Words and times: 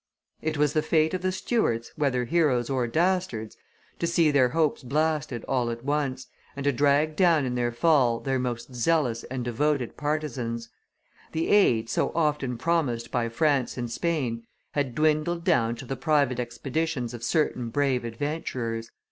It 0.41 0.57
was 0.57 0.73
the 0.73 0.81
fate 0.81 1.13
of 1.13 1.21
the 1.21 1.31
Stuarts, 1.31 1.91
whether 1.95 2.23
heroes 2.25 2.71
or 2.71 2.87
dastards, 2.87 3.55
to 3.99 4.07
see 4.07 4.31
their 4.31 4.49
hopes 4.49 4.81
blasted 4.81 5.43
all 5.43 5.69
at 5.69 5.85
once, 5.85 6.25
and 6.55 6.63
to 6.63 6.71
drag 6.71 7.15
down 7.15 7.45
in 7.45 7.53
their 7.53 7.71
fall 7.71 8.19
their 8.19 8.39
most 8.39 8.73
zealous 8.73 9.23
and 9.25 9.45
devoted 9.45 9.97
partisans. 9.97 10.69
The 11.33 11.49
aid, 11.49 11.87
so 11.87 12.11
often 12.15 12.57
promised 12.57 13.11
by 13.11 13.29
France 13.29 13.77
and 13.77 13.91
Spain, 13.91 14.41
had 14.71 14.95
dwindled 14.95 15.43
down 15.43 15.75
to 15.75 15.85
the 15.85 15.95
private 15.95 16.39
expeditions 16.39 17.13
of 17.13 17.23
certain 17.23 17.69
brave 17.69 18.03
adventurers. 18.03 18.89